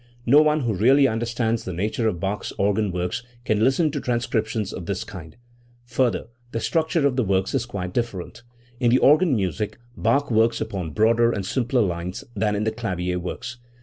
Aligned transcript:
No 0.25 0.41
one 0.41 0.61
who 0.61 0.73
really 0.73 1.07
understands 1.07 1.63
the 1.63 1.73
nature 1.73 2.07
of 2.07 2.19
Bach's 2.19 2.51
organ 2.57 2.91
works 2.91 3.21
can 3.45 3.63
listen 3.63 3.91
to 3.91 4.01
transcriptions 4.01 4.73
of 4.73 4.87
this 4.87 5.03
kind. 5.03 5.37
Further, 5.85 6.25
the 6.53 6.59
structure 6.59 7.05
of 7.05 7.17
the 7.17 7.23
works 7.23 7.53
is 7.53 7.67
quite 7.67 7.93
different. 7.93 8.41
In 8.79 8.89
the 8.89 8.97
organ 8.97 9.35
music 9.35 9.77
Bach 9.95 10.31
works 10.31 10.59
upon 10.59 10.87
much 10.87 10.95
broader 10.95 11.31
and 11.31 11.45
simpler 11.45 11.81
lines 11.83 12.23
than 12.35 12.55
in 12.55 12.63
the 12.63 12.71
clavier 12.71 13.19
works. 13.19 13.59